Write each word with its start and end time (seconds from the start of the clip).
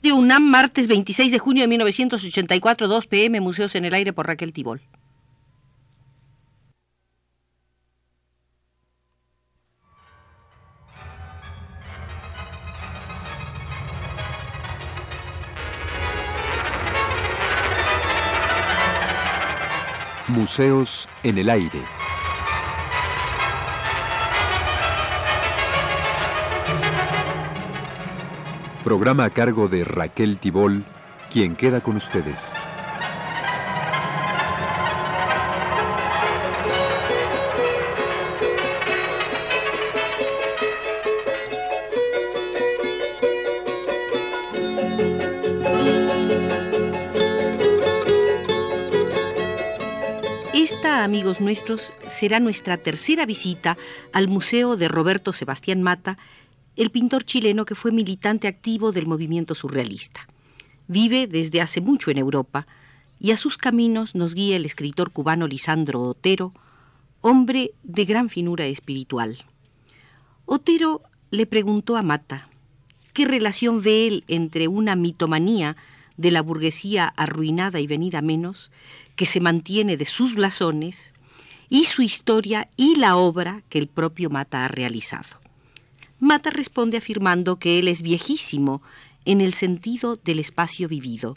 Radio 0.00 0.14
UNAM, 0.14 0.44
martes 0.44 0.86
26 0.86 1.32
de 1.32 1.38
junio 1.40 1.62
de 1.64 1.68
1984, 1.68 2.86
2 2.86 3.06
pm, 3.08 3.40
Museos 3.40 3.74
en 3.74 3.84
el 3.84 3.94
Aire 3.94 4.12
por 4.12 4.28
Raquel 4.28 4.52
Tibol. 4.52 4.80
Museos 20.28 21.08
en 21.24 21.38
el 21.38 21.50
Aire. 21.50 21.97
Programa 28.88 29.26
a 29.26 29.30
cargo 29.30 29.68
de 29.68 29.84
Raquel 29.84 30.38
Tibol, 30.38 30.82
quien 31.30 31.56
queda 31.56 31.82
con 31.82 31.96
ustedes. 31.96 32.54
Esta, 50.54 51.04
amigos 51.04 51.42
nuestros, 51.42 51.92
será 52.06 52.40
nuestra 52.40 52.78
tercera 52.78 53.26
visita 53.26 53.76
al 54.14 54.28
Museo 54.28 54.78
de 54.78 54.88
Roberto 54.88 55.34
Sebastián 55.34 55.82
Mata, 55.82 56.16
el 56.78 56.90
pintor 56.90 57.24
chileno 57.24 57.64
que 57.64 57.74
fue 57.74 57.90
militante 57.90 58.46
activo 58.46 58.92
del 58.92 59.06
movimiento 59.06 59.56
surrealista. 59.56 60.28
Vive 60.86 61.26
desde 61.26 61.60
hace 61.60 61.80
mucho 61.80 62.12
en 62.12 62.18
Europa 62.18 62.68
y 63.18 63.32
a 63.32 63.36
sus 63.36 63.58
caminos 63.58 64.14
nos 64.14 64.34
guía 64.34 64.54
el 64.56 64.64
escritor 64.64 65.10
cubano 65.10 65.48
Lisandro 65.48 66.02
Otero, 66.02 66.54
hombre 67.20 67.72
de 67.82 68.04
gran 68.04 68.30
finura 68.30 68.66
espiritual. 68.66 69.38
Otero 70.46 71.02
le 71.32 71.46
preguntó 71.46 71.96
a 71.96 72.02
Mata 72.02 72.48
qué 73.12 73.24
relación 73.24 73.82
ve 73.82 74.06
él 74.06 74.24
entre 74.28 74.68
una 74.68 74.94
mitomanía 74.94 75.76
de 76.16 76.30
la 76.30 76.42
burguesía 76.42 77.12
arruinada 77.16 77.80
y 77.80 77.88
venida 77.88 78.22
menos, 78.22 78.70
que 79.16 79.26
se 79.26 79.40
mantiene 79.40 79.96
de 79.96 80.06
sus 80.06 80.36
blasones, 80.36 81.12
y 81.68 81.84
su 81.84 82.02
historia 82.02 82.68
y 82.76 82.96
la 82.96 83.16
obra 83.16 83.62
que 83.68 83.78
el 83.78 83.88
propio 83.88 84.30
Mata 84.30 84.64
ha 84.64 84.68
realizado. 84.68 85.47
Mata 86.20 86.50
responde 86.50 86.96
afirmando 86.96 87.60
que 87.60 87.78
él 87.78 87.86
es 87.86 88.02
viejísimo 88.02 88.82
en 89.24 89.40
el 89.40 89.54
sentido 89.54 90.16
del 90.16 90.40
espacio 90.40 90.88
vivido. 90.88 91.36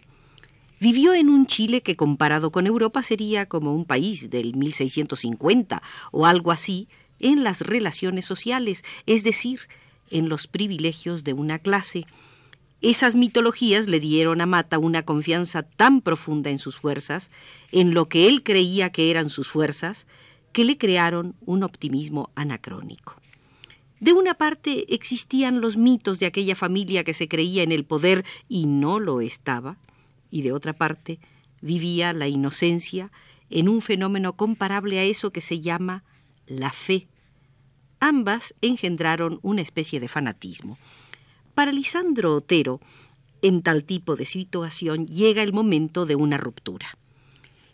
Vivió 0.80 1.14
en 1.14 1.30
un 1.30 1.46
Chile 1.46 1.82
que 1.82 1.96
comparado 1.96 2.52
con 2.52 2.66
Europa 2.66 3.04
sería 3.04 3.46
como 3.46 3.76
un 3.76 3.86
país 3.86 4.32
del 4.32 4.56
1650 4.56 5.84
o 6.12 6.26
algo 6.26 6.52
así 6.52 6.88
en 7.20 7.44
las 7.44 7.62
relaciones 7.62 8.26
sociales, 8.26 8.84
es 9.06 9.24
decir, 9.24 9.60
en 10.10 10.30
los 10.30 10.48
privilegios 10.48 11.24
de 11.24 11.34
una 11.34 11.60
clase. 11.60 12.08
Esas 12.82 13.16
mitologías 13.16 13.88
le 13.88 14.00
dieron 14.00 14.42
a 14.42 14.48
Mata 14.48 14.80
una 14.80 15.04
confianza 15.04 15.62
tan 15.62 16.02
profunda 16.02 16.50
en 16.50 16.58
sus 16.58 16.78
fuerzas, 16.78 17.30
en 17.72 17.94
lo 17.94 18.10
que 18.10 18.26
él 18.26 18.42
creía 18.42 18.92
que 18.92 19.12
eran 19.12 19.30
sus 19.30 19.48
fuerzas, 19.48 20.08
que 20.54 20.66
le 20.66 20.80
crearon 20.80 21.36
un 21.46 21.62
optimismo 21.62 22.32
anacrónico. 22.34 23.21
De 24.02 24.14
una 24.14 24.34
parte 24.34 24.94
existían 24.96 25.62
los 25.62 25.78
mitos 25.78 26.18
de 26.18 26.26
aquella 26.26 26.56
familia 26.56 27.04
que 27.04 27.14
se 27.14 27.28
creía 27.28 27.62
en 27.62 27.72
el 27.72 27.86
poder 27.86 28.26
y 28.50 28.66
no 28.66 29.00
lo 29.00 29.22
estaba, 29.22 29.78
y 30.32 30.42
de 30.42 30.54
otra 30.54 30.74
parte 30.74 31.20
vivía 31.62 32.12
la 32.12 32.28
inocencia 32.28 33.12
en 33.52 33.70
un 33.70 33.80
fenómeno 33.80 34.34
comparable 34.34 34.98
a 34.98 35.04
eso 35.04 35.32
que 35.32 35.42
se 35.42 35.60
llama 35.60 36.04
la 36.48 36.72
fe. 36.72 37.08
Ambas 38.00 38.56
engendraron 38.62 39.40
una 39.44 39.62
especie 39.62 40.00
de 40.00 40.08
fanatismo. 40.08 40.80
Para 41.54 41.72
Lisandro 41.72 42.34
Otero, 42.34 42.82
en 43.44 43.62
tal 43.62 43.84
tipo 43.84 44.16
de 44.16 44.26
situación 44.26 45.06
llega 45.06 45.44
el 45.44 45.54
momento 45.54 46.08
de 46.08 46.16
una 46.16 46.40
ruptura. 46.40 46.98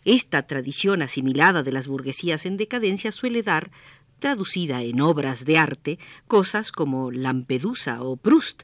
Esta 0.04 0.46
tradición 0.46 1.00
asimilada 1.00 1.62
de 1.62 1.72
las 1.72 1.88
burguesías 1.88 2.44
en 2.44 2.58
decadencia 2.58 3.12
suele 3.12 3.42
dar 3.42 3.70
traducida 4.18 4.82
en 4.82 5.00
obras 5.00 5.44
de 5.44 5.58
arte, 5.58 5.98
cosas 6.26 6.72
como 6.72 7.10
Lampedusa 7.10 8.02
o 8.02 8.16
Proust, 8.16 8.62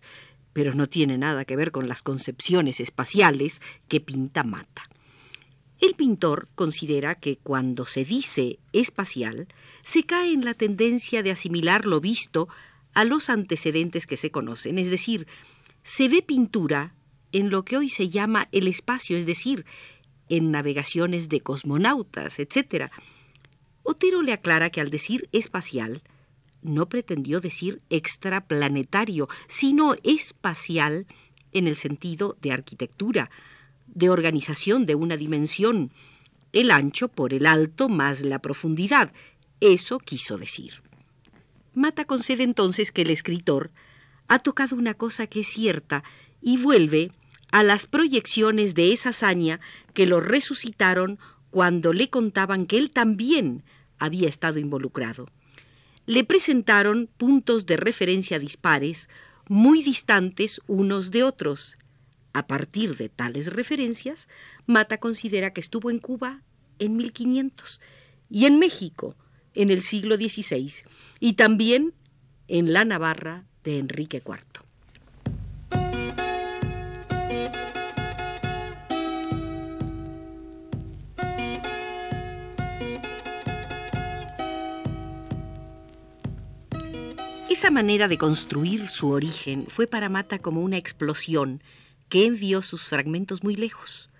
pero 0.52 0.74
no 0.74 0.88
tiene 0.88 1.18
nada 1.18 1.44
que 1.44 1.56
ver 1.56 1.72
con 1.72 1.88
las 1.88 2.02
concepciones 2.02 2.80
espaciales 2.80 3.60
que 3.88 4.00
pinta 4.00 4.44
Mata. 4.44 4.88
El 5.80 5.94
pintor 5.94 6.48
considera 6.54 7.14
que 7.14 7.36
cuando 7.36 7.84
se 7.84 8.04
dice 8.04 8.58
espacial, 8.72 9.48
se 9.82 10.04
cae 10.04 10.32
en 10.32 10.44
la 10.44 10.54
tendencia 10.54 11.22
de 11.22 11.32
asimilar 11.32 11.84
lo 11.84 12.00
visto 12.00 12.48
a 12.94 13.04
los 13.04 13.28
antecedentes 13.28 14.06
que 14.06 14.16
se 14.16 14.30
conocen, 14.30 14.78
es 14.78 14.90
decir, 14.90 15.26
se 15.82 16.08
ve 16.08 16.22
pintura 16.22 16.94
en 17.32 17.50
lo 17.50 17.64
que 17.64 17.76
hoy 17.76 17.88
se 17.88 18.08
llama 18.08 18.48
el 18.52 18.68
espacio, 18.68 19.16
es 19.16 19.26
decir, 19.26 19.66
en 20.28 20.52
navegaciones 20.52 21.28
de 21.28 21.40
cosmonautas, 21.40 22.38
etc., 22.38 22.90
Otero 23.84 24.22
le 24.22 24.32
aclara 24.32 24.70
que 24.70 24.80
al 24.80 24.90
decir 24.90 25.28
espacial, 25.30 26.02
no 26.62 26.88
pretendió 26.88 27.40
decir 27.40 27.82
extraplanetario, 27.90 29.28
sino 29.46 29.94
espacial 30.02 31.06
en 31.52 31.68
el 31.68 31.76
sentido 31.76 32.36
de 32.40 32.52
arquitectura, 32.52 33.30
de 33.86 34.08
organización 34.08 34.86
de 34.86 34.94
una 34.94 35.18
dimensión, 35.18 35.92
el 36.52 36.70
ancho 36.70 37.08
por 37.08 37.34
el 37.34 37.46
alto 37.46 37.90
más 37.90 38.22
la 38.22 38.38
profundidad. 38.38 39.12
Eso 39.60 39.98
quiso 39.98 40.38
decir. 40.38 40.82
Mata 41.74 42.06
concede 42.06 42.42
entonces 42.42 42.90
que 42.90 43.02
el 43.02 43.10
escritor 43.10 43.70
ha 44.28 44.38
tocado 44.38 44.76
una 44.76 44.94
cosa 44.94 45.26
que 45.26 45.40
es 45.40 45.48
cierta 45.48 46.02
y 46.40 46.56
vuelve 46.56 47.10
a 47.52 47.62
las 47.62 47.86
proyecciones 47.86 48.74
de 48.74 48.92
esa 48.92 49.10
hazaña 49.10 49.60
que 49.92 50.06
lo 50.06 50.20
resucitaron 50.20 51.18
cuando 51.50 51.92
le 51.92 52.08
contaban 52.08 52.66
que 52.66 52.78
él 52.78 52.90
también 52.90 53.62
había 54.04 54.28
estado 54.28 54.58
involucrado. 54.58 55.28
Le 56.06 56.24
presentaron 56.24 57.08
puntos 57.16 57.66
de 57.66 57.76
referencia 57.76 58.38
dispares, 58.38 59.08
muy 59.48 59.82
distantes 59.82 60.60
unos 60.66 61.10
de 61.10 61.22
otros. 61.22 61.76
A 62.32 62.46
partir 62.46 62.96
de 62.96 63.08
tales 63.08 63.52
referencias, 63.52 64.28
Mata 64.66 64.98
considera 64.98 65.52
que 65.52 65.60
estuvo 65.60 65.90
en 65.90 65.98
Cuba 65.98 66.42
en 66.78 66.96
1500 66.96 67.80
y 68.30 68.46
en 68.46 68.58
México 68.58 69.16
en 69.54 69.70
el 69.70 69.82
siglo 69.82 70.16
XVI 70.16 70.72
y 71.20 71.34
también 71.34 71.94
en 72.48 72.72
la 72.72 72.84
Navarra 72.84 73.44
de 73.62 73.78
Enrique 73.78 74.22
IV. 74.24 74.64
Esa 87.64 87.70
manera 87.70 88.08
de 88.08 88.18
construir 88.18 88.90
su 88.90 89.08
origen 89.08 89.64
fue 89.68 89.86
para 89.86 90.10
Mata 90.10 90.38
como 90.38 90.60
una 90.60 90.76
explosión 90.76 91.62
que 92.10 92.26
envió 92.26 92.60
sus 92.60 92.84
fragmentos 92.84 93.42
muy 93.42 93.56
lejos. 93.56 94.10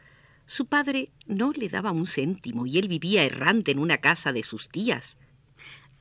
Su 0.47 0.65
padre 0.65 1.11
no 1.27 1.53
le 1.53 1.69
daba 1.69 1.93
un 1.93 2.07
céntimo 2.07 2.65
y 2.65 2.79
él 2.79 2.89
vivía 2.89 3.23
errante 3.23 3.71
en 3.71 3.81
una 3.81 3.99
casa 3.99 4.33
de 4.33 4.43
sus 4.45 4.71
tías. 4.71 5.19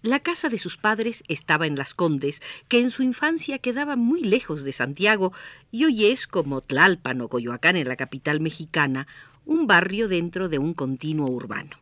La 0.01 0.21
casa 0.21 0.47
de 0.47 0.57
sus 0.57 0.77
padres 0.77 1.21
estaba 1.27 1.67
en 1.67 1.75
Las 1.75 1.93
Condes, 1.93 2.41
que 2.69 2.79
en 2.79 2.91
su 2.91 3.03
infancia 3.03 3.59
quedaba 3.59 3.97
muy 3.97 4.21
lejos 4.21 4.63
de 4.63 4.71
Santiago 4.71 5.33
y 5.69 5.83
hoy 5.83 6.05
es 6.05 6.27
como 6.27 6.61
Tlalpan 6.61 7.19
o 7.19 7.27
Coyoacán 7.27 7.75
en 7.75 7.89
la 7.89 7.97
capital 7.97 8.39
mexicana, 8.39 9.05
un 9.43 9.67
barrio 9.67 10.07
dentro 10.07 10.47
de 10.47 10.59
un 10.59 10.73
continuo 10.73 11.29
urbano. 11.29 11.75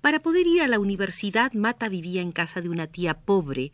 Para 0.00 0.20
poder 0.20 0.46
ir 0.46 0.62
a 0.62 0.68
la 0.68 0.78
universidad, 0.78 1.52
Mata 1.52 1.90
vivía 1.90 2.22
en 2.22 2.32
casa 2.32 2.62
de 2.62 2.70
una 2.70 2.86
tía 2.86 3.12
pobre, 3.12 3.72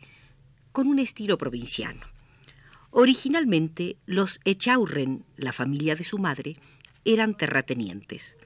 con 0.77 0.85
un 0.85 0.99
estilo 0.99 1.39
provinciano. 1.39 2.01
Originalmente, 2.91 3.97
los 4.05 4.39
Echaurren, 4.45 5.25
la 5.35 5.51
familia 5.51 5.95
de 5.95 6.03
su 6.03 6.19
madre, 6.19 6.55
eran 7.03 7.33
terratenientes. 7.33 8.37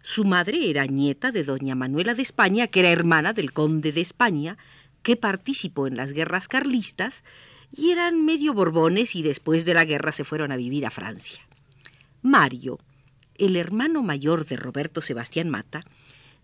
Su 0.00 0.24
madre 0.24 0.70
era 0.70 0.86
nieta 0.86 1.32
de 1.32 1.42
doña 1.42 1.74
Manuela 1.74 2.14
de 2.14 2.22
España, 2.22 2.68
que 2.68 2.78
era 2.78 2.90
hermana 2.90 3.32
del 3.32 3.52
conde 3.52 3.90
de 3.90 4.00
España, 4.00 4.58
que 5.02 5.16
participó 5.16 5.88
en 5.88 5.96
las 5.96 6.12
guerras 6.12 6.46
carlistas, 6.46 7.24
y 7.72 7.90
eran 7.90 8.24
medio 8.24 8.54
borbones 8.54 9.16
y 9.16 9.22
después 9.24 9.64
de 9.64 9.74
la 9.74 9.84
guerra 9.84 10.12
se 10.12 10.22
fueron 10.22 10.52
a 10.52 10.56
vivir 10.56 10.86
a 10.86 10.90
Francia. 10.90 11.42
Mario, 12.22 12.78
el 13.34 13.56
hermano 13.56 14.04
mayor 14.04 14.46
de 14.46 14.54
Roberto 14.54 15.02
Sebastián 15.02 15.50
Mata, 15.50 15.82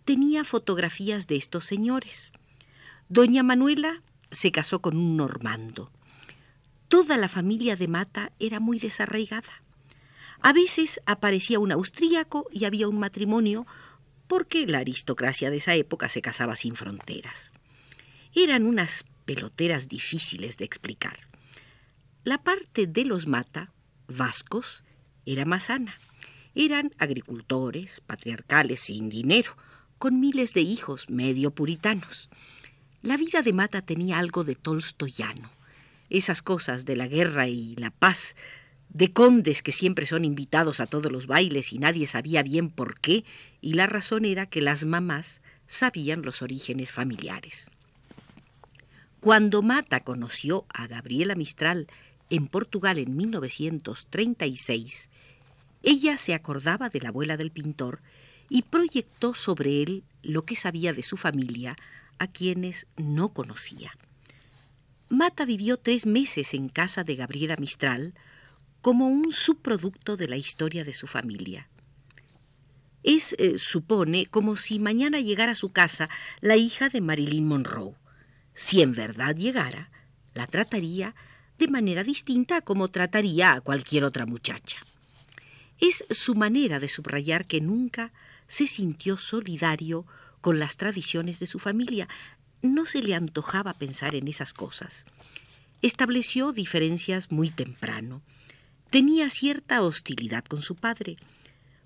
tenía 0.04 0.42
fotografías 0.42 1.28
de 1.28 1.36
estos 1.36 1.64
señores. 1.64 2.32
Doña 3.08 3.44
Manuela 3.44 4.02
se 4.30 4.52
casó 4.52 4.80
con 4.80 4.96
un 4.96 5.16
normando. 5.16 5.90
Toda 6.88 7.16
la 7.16 7.28
familia 7.28 7.76
de 7.76 7.88
Mata 7.88 8.32
era 8.38 8.60
muy 8.60 8.78
desarraigada. 8.78 9.62
A 10.40 10.52
veces 10.52 11.00
aparecía 11.04 11.58
un 11.58 11.72
austríaco 11.72 12.46
y 12.52 12.64
había 12.64 12.88
un 12.88 12.98
matrimonio 12.98 13.66
porque 14.26 14.66
la 14.66 14.78
aristocracia 14.78 15.50
de 15.50 15.56
esa 15.56 15.74
época 15.74 16.08
se 16.08 16.22
casaba 16.22 16.54
sin 16.54 16.76
fronteras. 16.76 17.52
Eran 18.34 18.66
unas 18.66 19.04
peloteras 19.24 19.88
difíciles 19.88 20.58
de 20.58 20.64
explicar. 20.64 21.18
La 22.24 22.42
parte 22.42 22.86
de 22.86 23.04
los 23.04 23.26
mata, 23.26 23.72
vascos, 24.06 24.84
era 25.26 25.44
más 25.44 25.64
sana. 25.64 25.98
Eran 26.54 26.92
agricultores, 26.98 28.00
patriarcales, 28.00 28.80
sin 28.80 29.08
dinero, 29.08 29.56
con 29.98 30.20
miles 30.20 30.54
de 30.54 30.60
hijos, 30.60 31.08
medio 31.08 31.50
puritanos. 31.50 32.28
La 33.02 33.16
vida 33.16 33.42
de 33.42 33.52
Mata 33.52 33.80
tenía 33.80 34.18
algo 34.18 34.42
de 34.42 34.56
tolstoyano. 34.56 35.52
Esas 36.10 36.42
cosas 36.42 36.84
de 36.84 36.96
la 36.96 37.06
guerra 37.06 37.46
y 37.46 37.76
la 37.76 37.92
paz, 37.92 38.34
de 38.88 39.12
condes 39.12 39.62
que 39.62 39.70
siempre 39.70 40.04
son 40.04 40.24
invitados 40.24 40.80
a 40.80 40.86
todos 40.86 41.12
los 41.12 41.28
bailes 41.28 41.72
y 41.72 41.78
nadie 41.78 42.08
sabía 42.08 42.42
bien 42.42 42.70
por 42.70 42.98
qué, 42.98 43.24
y 43.60 43.74
la 43.74 43.86
razón 43.86 44.24
era 44.24 44.46
que 44.46 44.62
las 44.62 44.84
mamás 44.84 45.40
sabían 45.68 46.22
los 46.22 46.42
orígenes 46.42 46.90
familiares. 46.90 47.70
Cuando 49.20 49.62
Mata 49.62 50.00
conoció 50.00 50.64
a 50.68 50.88
Gabriela 50.88 51.36
Mistral 51.36 51.86
en 52.30 52.48
Portugal 52.48 52.98
en 52.98 53.16
1936, 53.16 55.08
ella 55.84 56.16
se 56.18 56.34
acordaba 56.34 56.88
de 56.88 57.00
la 57.00 57.10
abuela 57.10 57.36
del 57.36 57.52
pintor 57.52 58.00
y 58.48 58.62
proyectó 58.62 59.34
sobre 59.34 59.82
él 59.82 60.02
lo 60.22 60.42
que 60.42 60.56
sabía 60.56 60.92
de 60.92 61.02
su 61.02 61.16
familia, 61.16 61.76
a 62.18 62.26
quienes 62.26 62.86
no 62.96 63.32
conocía. 63.32 63.92
Mata 65.08 65.44
vivió 65.44 65.78
tres 65.78 66.06
meses 66.06 66.52
en 66.54 66.68
casa 66.68 67.04
de 67.04 67.16
Gabriela 67.16 67.56
Mistral 67.58 68.14
como 68.80 69.08
un 69.08 69.32
subproducto 69.32 70.16
de 70.16 70.28
la 70.28 70.36
historia 70.36 70.84
de 70.84 70.92
su 70.92 71.06
familia. 71.06 71.68
Es, 73.02 73.34
eh, 73.38 73.58
supone, 73.58 74.26
como 74.26 74.56
si 74.56 74.78
mañana 74.78 75.20
llegara 75.20 75.52
a 75.52 75.56
su 75.56 75.70
casa 75.70 76.08
la 76.40 76.56
hija 76.56 76.88
de 76.88 77.00
Marilyn 77.00 77.46
Monroe. 77.46 77.94
Si 78.54 78.82
en 78.82 78.92
verdad 78.92 79.34
llegara, 79.34 79.90
la 80.34 80.46
trataría 80.46 81.14
de 81.58 81.68
manera 81.68 82.04
distinta 82.04 82.58
a 82.58 82.60
como 82.60 82.88
trataría 82.88 83.52
a 83.52 83.60
cualquier 83.60 84.04
otra 84.04 84.26
muchacha. 84.26 84.78
Es 85.80 86.04
su 86.10 86.34
manera 86.34 86.80
de 86.80 86.88
subrayar 86.88 87.46
que 87.46 87.60
nunca 87.60 88.12
se 88.46 88.66
sintió 88.66 89.16
solidario 89.16 90.06
con 90.40 90.58
las 90.58 90.76
tradiciones 90.76 91.40
de 91.40 91.46
su 91.46 91.58
familia. 91.58 92.08
No 92.62 92.86
se 92.86 93.02
le 93.02 93.14
antojaba 93.14 93.74
pensar 93.74 94.14
en 94.14 94.28
esas 94.28 94.52
cosas. 94.52 95.04
Estableció 95.82 96.52
diferencias 96.52 97.30
muy 97.30 97.50
temprano. 97.50 98.22
Tenía 98.90 99.30
cierta 99.30 99.82
hostilidad 99.82 100.44
con 100.44 100.62
su 100.62 100.74
padre. 100.74 101.16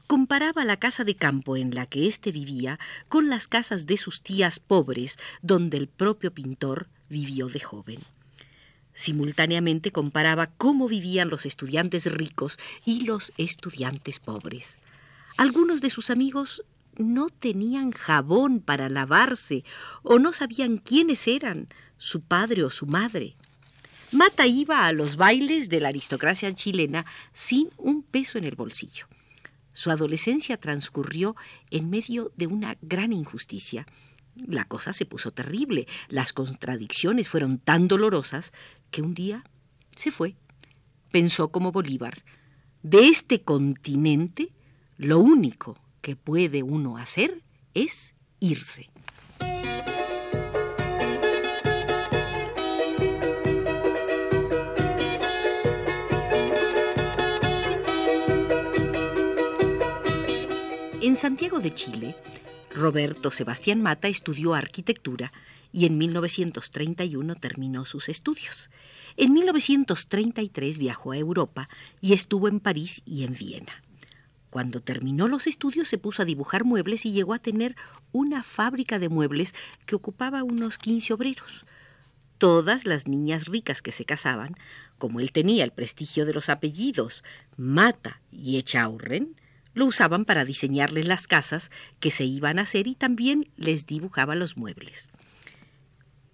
Comparaba 0.07 0.65
la 0.65 0.77
casa 0.77 1.05
de 1.05 1.15
campo 1.15 1.57
en 1.57 1.75
la 1.75 1.87
que 1.87 2.07
éste 2.07 2.33
vivía 2.33 2.79
con 3.09 3.29
las 3.29 3.49
casas 3.49 3.87
de 3.87 3.97
sus 3.97 4.23
tías 4.23 4.61
pobres, 4.61 5.19
donde 5.43 5.77
el 5.77 5.89
propio 5.89 6.33
pintor 6.33 6.89
vivió 7.09 7.49
de 7.49 7.61
joven. 7.61 8.01
Simultáneamente 8.95 9.91
comparaba 9.91 10.49
cómo 10.59 10.87
vivían 10.87 11.29
los 11.29 11.47
estudiantes 11.47 12.11
ricos 12.13 12.59
y 12.85 13.05
los 13.05 13.33
estudiantes 13.39 14.21
pobres. 14.21 14.81
Algunos 15.37 15.81
de 15.81 15.91
sus 15.91 16.11
amigos 16.11 16.63
no 16.97 17.29
tenían 17.29 17.91
jabón 17.93 18.61
para 18.61 18.89
lavarse 18.89 19.65
o 20.03 20.19
no 20.19 20.33
sabían 20.33 20.79
quiénes 20.79 21.27
eran, 21.27 21.69
su 21.99 22.21
padre 22.23 22.65
o 22.65 22.71
su 22.71 22.87
madre. 22.87 23.37
Mata 24.11 24.47
iba 24.47 24.87
a 24.87 24.93
los 24.93 25.17
bailes 25.17 25.69
de 25.69 25.81
la 25.81 25.89
aristocracia 25.89 26.53
chilena 26.53 27.07
sin 27.33 27.71
un 27.79 28.03
peso 28.03 28.39
en 28.39 28.45
el 28.45 28.57
bolsillo. 28.57 29.07
Su 29.73 29.91
adolescencia 29.91 30.59
transcurrió 30.59 31.35
en 31.71 31.89
medio 31.89 32.31
de 32.37 32.47
una 32.47 32.77
gran 32.83 33.13
injusticia. 33.13 33.87
La 34.35 34.65
cosa 34.65 34.93
se 34.93 35.07
puso 35.07 35.31
terrible, 35.31 35.87
las 36.09 36.33
contradicciones 36.33 37.29
fueron 37.29 37.59
tan 37.59 37.89
dolorosas 37.89 38.53
que 38.91 39.01
un 39.01 39.15
día 39.15 39.45
se 39.97 40.11
fue. 40.11 40.37
Pensó 41.11 41.51
como 41.51 41.73
Bolívar, 41.73 42.23
de 42.83 43.09
este 43.09 43.43
continente 43.43 44.53
lo 44.99 45.21
único 45.21 45.79
que 46.03 46.17
puede 46.17 46.63
uno 46.63 46.99
hacer 46.99 47.43
es 47.73 48.15
irse. 48.41 48.91
En 61.01 61.17
Santiago 61.17 61.61
de 61.61 61.75
Chile, 61.75 62.15
Roberto 62.75 63.31
Sebastián 63.31 63.83
Mata 63.83 64.09
estudió 64.09 64.55
arquitectura 64.55 65.33
y 65.73 65.87
en 65.87 65.99
1931 65.99 67.35
terminó 67.37 67.85
sus 67.85 68.09
estudios. 68.09 68.71
En 69.17 69.33
1933 69.33 70.79
viajó 70.79 71.13
a 71.13 71.19
Europa 71.19 71.69
y 72.01 72.13
estuvo 72.13 72.49
en 72.49 72.61
París 72.61 73.03
y 73.05 73.25
en 73.25 73.35
Viena. 73.35 73.83
Cuando 74.53 74.83
terminó 74.83 75.29
los 75.29 75.47
estudios 75.47 75.89
se 75.89 75.97
puso 75.97 76.21
a 76.21 76.25
dibujar 76.27 76.65
muebles 76.65 77.07
y 77.07 77.13
llegó 77.13 77.33
a 77.33 77.39
tener 77.39 77.75
una 78.13 78.43
fábrica 78.43 78.99
de 78.99 79.09
muebles 79.09 79.55
que 79.87 79.95
ocupaba 79.95 80.43
unos 80.43 80.77
15 80.77 81.15
obreros. 81.15 81.65
Todas 82.37 82.85
las 82.85 83.09
niñas 83.09 83.47
ricas 83.47 83.81
que 83.81 83.93
se 83.93 84.05
casaban, 84.05 84.55
como 84.99 85.21
él 85.21 85.33
tenía 85.33 85.65
el 85.65 85.73
prestigio 85.73 86.27
de 86.27 86.35
los 86.35 86.51
apellidos 86.51 87.25
Mata 87.57 88.21
y 88.31 88.59
Echaurren, 88.59 89.41
lo 89.73 89.87
usaban 89.87 90.27
para 90.27 90.45
diseñarles 90.45 91.07
las 91.07 91.27
casas 91.27 91.71
que 91.99 92.11
se 92.11 92.25
iban 92.25 92.59
a 92.59 92.63
hacer 92.63 92.89
y 92.89 92.95
también 92.95 93.47
les 93.57 93.87
dibujaba 93.87 94.35
los 94.35 94.59
muebles. 94.59 95.13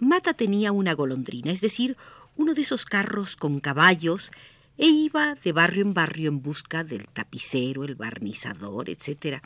Mata 0.00 0.34
tenía 0.34 0.72
una 0.72 0.92
golondrina, 0.92 1.52
es 1.52 1.60
decir, 1.60 1.96
uno 2.34 2.54
de 2.54 2.62
esos 2.62 2.84
carros 2.84 3.36
con 3.36 3.60
caballos 3.60 4.32
e 4.78 4.86
iba 4.86 5.34
de 5.34 5.52
barrio 5.52 5.82
en 5.82 5.92
barrio 5.92 6.28
en 6.28 6.40
busca 6.40 6.84
del 6.84 7.08
tapicero, 7.08 7.84
el 7.84 7.96
barnizador, 7.96 8.88
etc., 8.88 9.42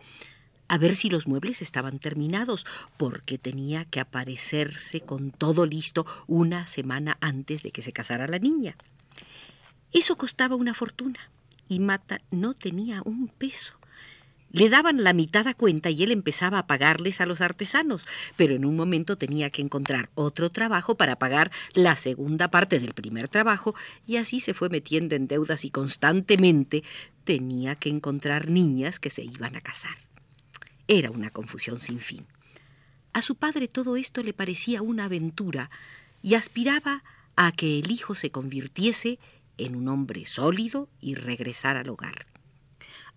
a 0.68 0.78
ver 0.78 0.94
si 0.94 1.10
los 1.10 1.26
muebles 1.26 1.60
estaban 1.60 1.98
terminados, 1.98 2.64
porque 2.96 3.36
tenía 3.36 3.84
que 3.84 4.00
aparecerse 4.00 5.00
con 5.00 5.30
todo 5.30 5.66
listo 5.66 6.06
una 6.26 6.66
semana 6.66 7.18
antes 7.20 7.62
de 7.62 7.72
que 7.72 7.82
se 7.82 7.92
casara 7.92 8.26
la 8.26 8.38
niña. 8.38 8.76
Eso 9.92 10.16
costaba 10.16 10.56
una 10.56 10.72
fortuna, 10.72 11.30
y 11.68 11.78
Mata 11.78 12.20
no 12.30 12.54
tenía 12.54 13.02
un 13.04 13.28
peso. 13.28 13.74
Le 14.52 14.68
daban 14.68 15.02
la 15.02 15.14
mitad 15.14 15.48
a 15.48 15.54
cuenta 15.54 15.88
y 15.88 16.02
él 16.02 16.10
empezaba 16.10 16.58
a 16.58 16.66
pagarles 16.66 17.22
a 17.22 17.26
los 17.26 17.40
artesanos, 17.40 18.06
pero 18.36 18.54
en 18.54 18.66
un 18.66 18.76
momento 18.76 19.16
tenía 19.16 19.48
que 19.48 19.62
encontrar 19.62 20.10
otro 20.14 20.50
trabajo 20.50 20.94
para 20.94 21.16
pagar 21.16 21.50
la 21.72 21.96
segunda 21.96 22.48
parte 22.48 22.78
del 22.78 22.92
primer 22.92 23.28
trabajo 23.28 23.74
y 24.06 24.16
así 24.16 24.40
se 24.40 24.52
fue 24.52 24.68
metiendo 24.68 25.14
en 25.14 25.26
deudas 25.26 25.64
y 25.64 25.70
constantemente 25.70 26.84
tenía 27.24 27.76
que 27.76 27.88
encontrar 27.88 28.50
niñas 28.50 29.00
que 29.00 29.08
se 29.08 29.22
iban 29.22 29.56
a 29.56 29.62
casar. 29.62 29.96
Era 30.86 31.10
una 31.10 31.30
confusión 31.30 31.80
sin 31.80 31.98
fin. 31.98 32.26
A 33.14 33.22
su 33.22 33.36
padre 33.36 33.68
todo 33.68 33.96
esto 33.96 34.22
le 34.22 34.34
parecía 34.34 34.82
una 34.82 35.06
aventura 35.06 35.70
y 36.22 36.34
aspiraba 36.34 37.02
a 37.36 37.52
que 37.52 37.78
el 37.78 37.90
hijo 37.90 38.14
se 38.14 38.30
convirtiese 38.30 39.18
en 39.56 39.76
un 39.76 39.88
hombre 39.88 40.26
sólido 40.26 40.90
y 41.00 41.14
regresara 41.14 41.80
al 41.80 41.88
hogar. 41.88 42.31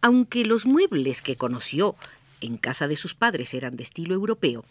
Aunque 0.01 0.45
los 0.45 0.65
muebles 0.65 1.21
que 1.21 1.35
conoció 1.35 1.95
en 2.41 2.57
casa 2.57 2.87
de 2.87 2.95
sus 2.95 3.15
padres 3.15 3.53
eran 3.53 3.75
de 3.75 3.83
estilo 3.83 4.13
europeo, 4.13 4.63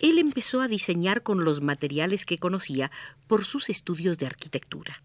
él 0.00 0.18
empezó 0.18 0.60
a 0.60 0.68
diseñar 0.68 1.22
con 1.22 1.44
los 1.44 1.60
materiales 1.60 2.24
que 2.24 2.38
conocía 2.38 2.90
por 3.26 3.44
sus 3.44 3.68
estudios 3.68 4.18
de 4.18 4.26
arquitectura. 4.26 5.02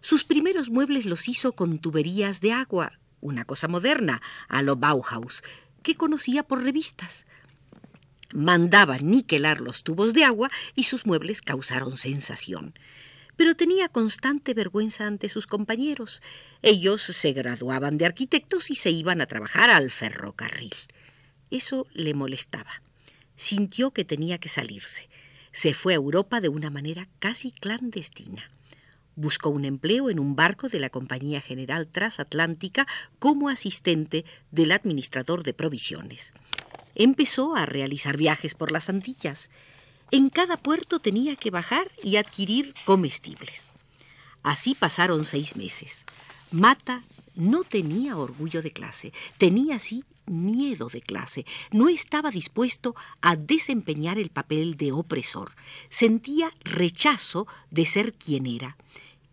Sus 0.00 0.24
primeros 0.24 0.70
muebles 0.70 1.04
los 1.04 1.28
hizo 1.28 1.52
con 1.52 1.78
tuberías 1.78 2.40
de 2.40 2.52
agua, 2.52 2.98
una 3.20 3.44
cosa 3.44 3.68
moderna, 3.68 4.22
a 4.48 4.62
lo 4.62 4.76
Bauhaus, 4.76 5.42
que 5.82 5.96
conocía 5.96 6.42
por 6.42 6.62
revistas. 6.62 7.26
Mandaba 8.32 8.98
niquelar 8.98 9.60
los 9.60 9.82
tubos 9.82 10.14
de 10.14 10.24
agua 10.24 10.50
y 10.74 10.84
sus 10.84 11.04
muebles 11.04 11.42
causaron 11.42 11.96
sensación 11.96 12.74
pero 13.40 13.54
tenía 13.54 13.88
constante 13.88 14.52
vergüenza 14.52 15.06
ante 15.06 15.30
sus 15.30 15.46
compañeros. 15.46 16.20
Ellos 16.60 17.00
se 17.00 17.32
graduaban 17.32 17.96
de 17.96 18.04
arquitectos 18.04 18.70
y 18.70 18.74
se 18.74 18.90
iban 18.90 19.22
a 19.22 19.26
trabajar 19.26 19.70
al 19.70 19.90
ferrocarril. 19.90 20.74
Eso 21.50 21.86
le 21.94 22.12
molestaba. 22.12 22.82
Sintió 23.36 23.92
que 23.92 24.04
tenía 24.04 24.36
que 24.36 24.50
salirse. 24.50 25.08
Se 25.52 25.72
fue 25.72 25.94
a 25.94 25.96
Europa 25.96 26.42
de 26.42 26.50
una 26.50 26.68
manera 26.68 27.08
casi 27.18 27.50
clandestina. 27.50 28.50
Buscó 29.16 29.48
un 29.48 29.64
empleo 29.64 30.10
en 30.10 30.20
un 30.20 30.36
barco 30.36 30.68
de 30.68 30.80
la 30.80 30.90
Compañía 30.90 31.40
General 31.40 31.88
Transatlántica 31.88 32.86
como 33.18 33.48
asistente 33.48 34.26
del 34.50 34.70
administrador 34.70 35.44
de 35.44 35.54
provisiones. 35.54 36.34
Empezó 36.94 37.56
a 37.56 37.64
realizar 37.64 38.18
viajes 38.18 38.54
por 38.54 38.70
las 38.70 38.90
Antillas. 38.90 39.48
En 40.12 40.28
cada 40.28 40.56
puerto 40.56 40.98
tenía 40.98 41.36
que 41.36 41.50
bajar 41.50 41.90
y 42.02 42.16
adquirir 42.16 42.74
comestibles. 42.84 43.70
Así 44.42 44.74
pasaron 44.74 45.24
seis 45.24 45.54
meses. 45.54 46.04
Mata 46.50 47.04
no 47.36 47.62
tenía 47.62 48.16
orgullo 48.16 48.60
de 48.60 48.72
clase, 48.72 49.12
tenía 49.38 49.78
sí 49.78 50.04
miedo 50.26 50.88
de 50.88 51.00
clase, 51.00 51.46
no 51.70 51.88
estaba 51.88 52.30
dispuesto 52.30 52.94
a 53.20 53.36
desempeñar 53.36 54.18
el 54.18 54.30
papel 54.30 54.76
de 54.76 54.92
opresor, 54.92 55.52
sentía 55.88 56.52
rechazo 56.64 57.46
de 57.70 57.86
ser 57.86 58.12
quien 58.12 58.46
era. 58.46 58.76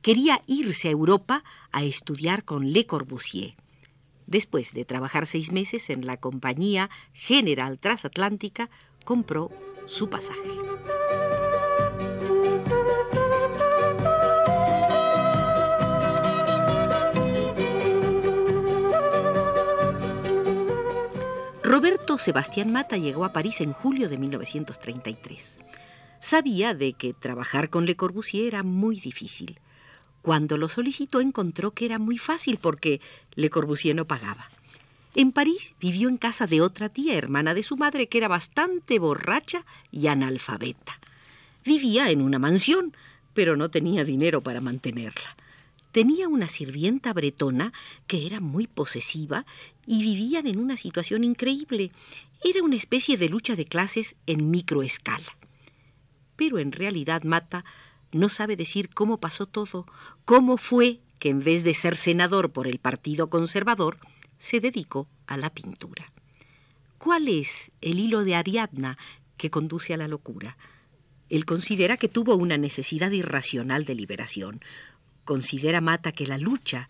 Quería 0.01 0.41
irse 0.45 0.89
a 0.89 0.91
Europa 0.91 1.43
a 1.71 1.83
estudiar 1.83 2.43
con 2.43 2.71
Le 2.71 2.85
Corbusier. 2.85 3.55
Después 4.27 4.73
de 4.73 4.85
trabajar 4.85 5.25
seis 5.25 5.51
meses 5.51 5.89
en 5.89 6.05
la 6.05 6.17
compañía 6.17 6.89
General 7.13 7.79
Transatlántica, 7.79 8.69
compró 9.05 9.51
su 9.87 10.09
pasaje. 10.09 10.49
Roberto 21.63 22.17
Sebastián 22.17 22.71
Mata 22.71 22.97
llegó 22.97 23.25
a 23.25 23.33
París 23.33 23.61
en 23.61 23.73
julio 23.73 24.09
de 24.09 24.17
1933. 24.17 25.59
Sabía 26.21 26.73
de 26.73 26.93
que 26.93 27.13
trabajar 27.13 27.69
con 27.69 27.85
Le 27.85 27.95
Corbusier 27.95 28.47
era 28.47 28.63
muy 28.63 28.99
difícil. 28.99 29.59
Cuando 30.21 30.57
lo 30.57 30.69
solicitó 30.69 31.21
encontró 31.21 31.71
que 31.71 31.85
era 31.85 31.99
muy 31.99 32.17
fácil 32.17 32.57
porque 32.57 32.99
Le 33.35 33.49
Corbusier 33.49 33.95
no 33.95 34.05
pagaba. 34.05 34.49
En 35.17 35.31
París 35.31 35.73
vivió 35.79 36.09
en 36.09 36.17
casa 36.17 36.45
de 36.45 36.61
otra 36.61 36.89
tía, 36.89 37.15
hermana 37.15 37.55
de 37.55 37.63
su 37.63 37.75
madre, 37.75 38.07
que 38.07 38.19
era 38.19 38.27
bastante 38.27 38.99
borracha 38.99 39.65
y 39.91 40.05
analfabeta. 40.05 40.99
Vivía 41.65 42.11
en 42.11 42.21
una 42.21 42.37
mansión, 42.37 42.95
pero 43.33 43.57
no 43.57 43.71
tenía 43.71 44.03
dinero 44.03 44.43
para 44.43 44.61
mantenerla. 44.61 45.35
Tenía 45.91 46.27
una 46.27 46.47
sirvienta 46.47 47.13
bretona 47.13 47.73
que 48.05 48.27
era 48.27 48.39
muy 48.39 48.67
posesiva 48.67 49.47
y 49.87 50.03
vivían 50.03 50.45
en 50.45 50.59
una 50.59 50.77
situación 50.77 51.23
increíble. 51.23 51.89
Era 52.43 52.61
una 52.61 52.75
especie 52.75 53.17
de 53.17 53.27
lucha 53.27 53.55
de 53.55 53.65
clases 53.65 54.15
en 54.27 54.51
microescala. 54.51 55.35
Pero 56.35 56.59
en 56.59 56.71
realidad 56.71 57.23
Mata 57.23 57.65
no 58.11 58.29
sabe 58.29 58.55
decir 58.55 58.89
cómo 58.93 59.19
pasó 59.19 59.47
todo, 59.47 59.87
cómo 60.25 60.57
fue 60.57 60.99
que 61.17 61.29
en 61.29 61.43
vez 61.43 61.63
de 61.63 61.73
ser 61.73 61.97
senador 61.97 62.51
por 62.51 62.67
el 62.67 62.77
Partido 62.77 63.31
Conservador, 63.31 63.97
se 64.37 64.59
dedicó 64.59 65.07
a 65.25 65.37
la 65.37 65.49
pintura. 65.49 66.11
¿Cuál 66.97 67.27
es 67.27 67.71
el 67.81 67.99
hilo 67.99 68.23
de 68.23 68.35
Ariadna 68.35 68.97
que 69.37 69.49
conduce 69.49 69.93
a 69.93 69.97
la 69.97 70.07
locura? 70.07 70.57
Él 71.29 71.45
considera 71.45 71.97
que 71.97 72.07
tuvo 72.07 72.35
una 72.35 72.57
necesidad 72.57 73.11
irracional 73.11 73.85
de 73.85 73.95
liberación, 73.95 74.61
Considera 75.27 75.81
Mata 75.81 76.13
que 76.13 76.25
la 76.25 76.37
lucha 76.37 76.87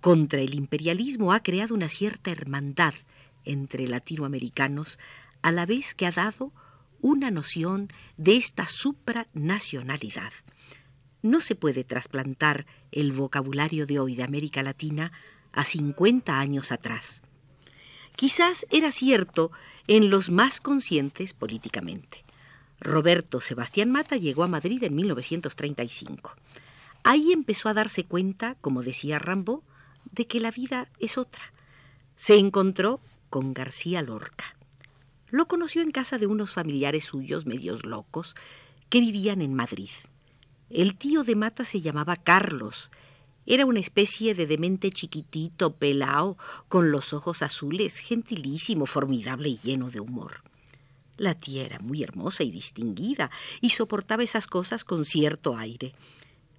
contra 0.00 0.40
el 0.40 0.54
imperialismo 0.54 1.32
ha 1.32 1.44
creado 1.44 1.72
una 1.72 1.88
cierta 1.88 2.32
hermandad 2.32 2.94
entre 3.44 3.86
latinoamericanos, 3.86 4.98
a 5.40 5.52
la 5.52 5.66
vez 5.66 5.94
que 5.94 6.06
ha 6.06 6.10
dado 6.10 6.52
una 7.00 7.30
noción 7.30 7.88
de 8.16 8.36
esta 8.36 8.66
supranacionalidad. 8.66 10.32
No 11.22 11.40
se 11.40 11.54
puede 11.54 11.84
trasplantar 11.84 12.66
el 12.90 13.12
vocabulario 13.12 13.86
de 13.86 14.00
hoy 14.00 14.16
de 14.16 14.24
América 14.24 14.64
Latina 14.64 15.12
a 15.56 15.64
50 15.64 16.38
años 16.38 16.70
atrás. 16.70 17.24
Quizás 18.14 18.66
era 18.70 18.92
cierto 18.92 19.50
en 19.88 20.10
los 20.10 20.30
más 20.30 20.60
conscientes 20.60 21.34
políticamente. 21.34 22.24
Roberto 22.78 23.40
Sebastián 23.40 23.90
Mata 23.90 24.16
llegó 24.16 24.44
a 24.44 24.48
Madrid 24.48 24.84
en 24.84 24.94
1935. 24.94 26.36
Ahí 27.02 27.32
empezó 27.32 27.68
a 27.68 27.74
darse 27.74 28.04
cuenta, 28.04 28.56
como 28.60 28.82
decía 28.82 29.18
Rambo, 29.18 29.64
de 30.12 30.26
que 30.26 30.40
la 30.40 30.50
vida 30.50 30.88
es 30.98 31.18
otra. 31.18 31.42
Se 32.16 32.36
encontró 32.36 33.00
con 33.30 33.54
García 33.54 34.02
Lorca. 34.02 34.56
Lo 35.28 35.48
conoció 35.48 35.82
en 35.82 35.90
casa 35.90 36.18
de 36.18 36.26
unos 36.26 36.52
familiares 36.52 37.04
suyos, 37.04 37.46
medios 37.46 37.84
locos, 37.84 38.34
que 38.88 39.00
vivían 39.00 39.42
en 39.42 39.54
Madrid. 39.54 39.90
El 40.70 40.96
tío 40.96 41.24
de 41.24 41.36
Mata 41.36 41.64
se 41.64 41.80
llamaba 41.80 42.16
Carlos. 42.16 42.90
Era 43.46 43.64
una 43.64 43.80
especie 43.80 44.34
de 44.34 44.46
demente 44.46 44.90
chiquitito, 44.90 45.74
pelao, 45.74 46.36
con 46.68 46.90
los 46.90 47.12
ojos 47.12 47.42
azules, 47.42 47.98
gentilísimo, 47.98 48.86
formidable 48.86 49.48
y 49.48 49.58
lleno 49.58 49.90
de 49.90 50.00
humor. 50.00 50.42
La 51.16 51.34
tía 51.34 51.64
era 51.64 51.78
muy 51.78 52.02
hermosa 52.02 52.44
y 52.44 52.50
distinguida, 52.50 53.30
y 53.60 53.70
soportaba 53.70 54.22
esas 54.22 54.46
cosas 54.46 54.84
con 54.84 55.04
cierto 55.04 55.56
aire 55.56 55.94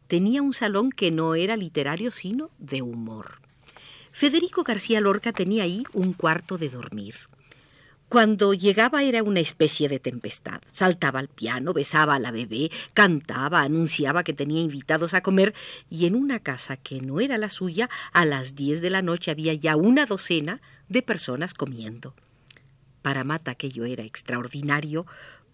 tenía 0.08 0.41
un 0.41 0.53
salón 0.53 0.91
que 0.91 1.12
no 1.12 1.36
era 1.36 1.58
literario, 1.58 2.12
sino 2.12 2.50
de 2.58 2.82
humor. 2.82 3.41
Federico 4.12 4.63
García 4.63 5.00
Lorca 5.01 5.32
tenía 5.32 5.63
ahí 5.63 5.84
un 5.94 6.13
cuarto 6.13 6.58
de 6.58 6.70
dormir. 6.70 7.15
Cuando 8.09 8.53
llegaba 8.53 9.03
era 9.03 9.21
una 9.21 9.41
especie 9.41 9.89
de 9.89 9.99
tempestad. 9.99 10.61
Saltaba 10.71 11.19
al 11.19 11.27
piano, 11.27 11.73
besaba 11.73 12.15
a 12.15 12.19
la 12.19 12.31
bebé, 12.31 12.71
cantaba, 12.93 13.61
anunciaba 13.61 14.23
que 14.23 14.31
tenía 14.31 14.61
invitados 14.61 15.13
a 15.13 15.21
comer 15.21 15.53
y 15.89 16.05
en 16.05 16.15
una 16.15 16.39
casa 16.39 16.77
que 16.77 17.01
no 17.01 17.19
era 17.19 17.37
la 17.37 17.49
suya, 17.49 17.89
a 18.13 18.23
las 18.23 18.55
diez 18.55 18.79
de 18.79 18.91
la 18.91 19.01
noche 19.01 19.29
había 19.29 19.53
ya 19.53 19.75
una 19.75 20.05
docena 20.05 20.61
de 20.87 21.01
personas 21.01 21.53
comiendo. 21.53 22.15
Para 23.01 23.25
Mata 23.25 23.51
aquello 23.51 23.83
era 23.83 24.03
extraordinario 24.03 25.05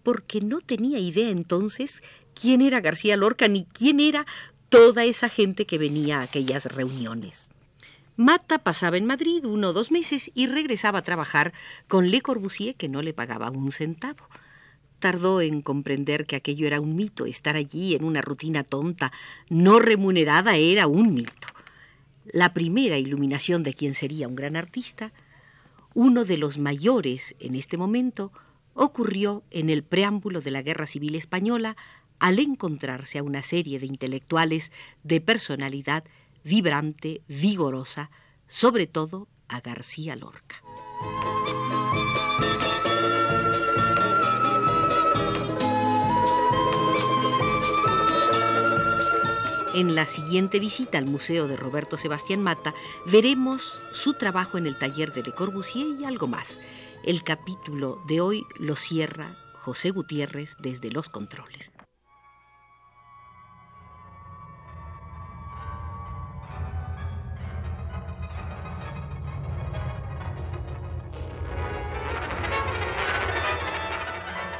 porque 0.04 0.40
no 0.40 0.60
tenía 0.60 1.00
idea 1.00 1.30
entonces 1.30 2.04
quién 2.40 2.60
era 2.60 2.80
García 2.80 3.16
Lorca 3.16 3.48
ni 3.48 3.64
quién 3.64 3.98
era 3.98 4.26
toda 4.68 5.04
esa 5.04 5.28
gente 5.28 5.66
que 5.66 5.78
venía 5.78 6.20
a 6.20 6.22
aquellas 6.22 6.66
reuniones. 6.66 7.48
Mata 8.16 8.58
pasaba 8.58 8.96
en 8.96 9.06
Madrid 9.06 9.44
uno 9.44 9.70
o 9.70 9.72
dos 9.72 9.90
meses 9.90 10.30
y 10.34 10.46
regresaba 10.46 11.00
a 11.00 11.02
trabajar 11.02 11.52
con 11.88 12.10
Le 12.10 12.20
Corbusier, 12.20 12.76
que 12.76 12.88
no 12.88 13.02
le 13.02 13.12
pagaba 13.12 13.50
un 13.50 13.72
centavo. 13.72 14.28
Tardó 15.00 15.40
en 15.40 15.62
comprender 15.62 16.24
que 16.24 16.36
aquello 16.36 16.68
era 16.68 16.80
un 16.80 16.94
mito, 16.94 17.26
estar 17.26 17.56
allí 17.56 17.96
en 17.96 18.04
una 18.04 18.22
rutina 18.22 18.62
tonta, 18.62 19.12
no 19.48 19.80
remunerada, 19.80 20.56
era 20.56 20.86
un 20.86 21.12
mito. 21.12 21.48
La 22.32 22.54
primera 22.54 22.98
iluminación 22.98 23.64
de 23.64 23.74
quien 23.74 23.94
sería 23.94 24.28
un 24.28 24.36
gran 24.36 24.54
artista, 24.54 25.12
uno 25.92 26.24
de 26.24 26.38
los 26.38 26.56
mayores 26.56 27.34
en 27.40 27.56
este 27.56 27.76
momento, 27.76 28.32
ocurrió 28.74 29.42
en 29.50 29.70
el 29.70 29.82
preámbulo 29.82 30.40
de 30.40 30.52
la 30.52 30.62
Guerra 30.62 30.86
Civil 30.86 31.16
Española 31.16 31.76
al 32.20 32.38
encontrarse 32.38 33.18
a 33.18 33.24
una 33.24 33.42
serie 33.42 33.80
de 33.80 33.86
intelectuales 33.86 34.70
de 35.02 35.20
personalidad 35.20 36.04
vibrante, 36.44 37.22
vigorosa, 37.26 38.10
sobre 38.46 38.86
todo 38.86 39.28
a 39.48 39.60
García 39.60 40.14
Lorca. 40.14 40.62
En 49.74 49.96
la 49.96 50.06
siguiente 50.06 50.60
visita 50.60 50.98
al 50.98 51.06
Museo 51.06 51.48
de 51.48 51.56
Roberto 51.56 51.98
Sebastián 51.98 52.40
Mata 52.40 52.74
veremos 53.06 53.76
su 53.90 54.14
trabajo 54.14 54.56
en 54.56 54.68
el 54.68 54.78
taller 54.78 55.12
de 55.12 55.24
Le 55.24 55.32
Corbusier 55.32 56.00
y 56.00 56.04
algo 56.04 56.28
más. 56.28 56.60
El 57.02 57.24
capítulo 57.24 58.00
de 58.06 58.20
hoy 58.20 58.46
lo 58.60 58.76
cierra 58.76 59.36
José 59.54 59.90
Gutiérrez 59.90 60.56
desde 60.60 60.92
los 60.92 61.08
controles. 61.08 61.72